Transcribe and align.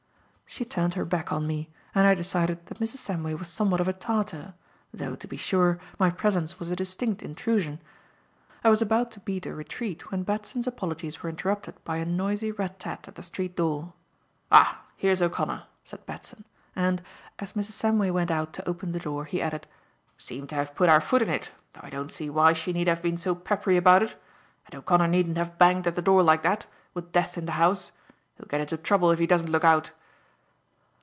She 0.53 0.65
turned 0.65 0.95
her 0.95 1.05
back 1.05 1.31
on 1.31 1.47
me, 1.47 1.69
and 1.95 2.05
I 2.05 2.13
decided 2.13 2.65
that 2.65 2.79
Mrs. 2.79 2.97
Samway 3.07 3.39
was 3.39 3.47
somewhat 3.47 3.79
of 3.79 3.87
a 3.87 3.93
Tartar; 3.93 4.53
though, 4.93 5.15
to 5.15 5.25
be 5.25 5.37
sure, 5.37 5.79
my 5.97 6.09
presence 6.09 6.59
was 6.59 6.69
a 6.69 6.75
distinct 6.75 7.23
intrusion. 7.23 7.79
I 8.61 8.69
was 8.69 8.81
about 8.81 9.11
to 9.11 9.21
beat 9.21 9.45
a 9.45 9.55
retreat 9.55 10.11
when 10.11 10.23
Batson's 10.23 10.67
apologies 10.67 11.23
were 11.23 11.29
interrupted 11.29 11.81
by 11.85 11.95
a 11.97 12.05
noisy 12.05 12.51
rat 12.51 12.81
tat 12.81 13.07
at 13.07 13.15
the 13.15 13.23
street 13.23 13.55
door. 13.55 13.93
"Ah, 14.51 14.81
here's 14.97 15.21
O'Connor," 15.21 15.63
said 15.85 16.05
Batson, 16.05 16.43
and, 16.75 17.01
as 17.39 17.53
Mrs. 17.53 17.79
Samway 17.81 18.11
went 18.11 18.29
out 18.29 18.51
to 18.51 18.67
open 18.69 18.91
the 18.91 18.99
door, 18.99 19.23
he 19.23 19.41
added: 19.41 19.67
"Seem 20.17 20.47
to 20.47 20.55
have 20.55 20.75
put 20.75 20.89
our 20.89 20.99
foot 20.99 21.21
in 21.21 21.29
it, 21.29 21.51
though 21.71 21.81
I 21.81 21.89
don't 21.89 22.11
see 22.11 22.29
why 22.29 22.51
she 22.51 22.73
need 22.73 22.89
have 22.89 23.01
been 23.01 23.15
so 23.15 23.35
peppery 23.35 23.77
about 23.77 24.03
it. 24.03 24.21
And 24.65 24.75
O'Connor 24.75 25.07
needn't 25.07 25.37
have 25.37 25.57
banged 25.57 25.87
at 25.87 25.95
the 25.95 26.01
door 26.01 26.21
like 26.21 26.43
that, 26.43 26.65
with 26.93 27.13
death 27.13 27.37
in 27.37 27.45
the 27.45 27.53
house. 27.53 27.93
He'll 28.35 28.47
get 28.49 28.59
into 28.59 28.75
trouble 28.75 29.11
if 29.11 29.19
he 29.19 29.25
doesn't 29.27 29.49
look 29.49 29.63
out." 29.63 29.91